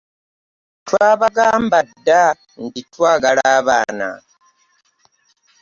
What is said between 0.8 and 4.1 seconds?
Twabagamba dda nti twagala abaana.